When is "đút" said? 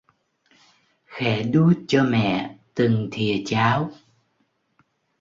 1.43-1.77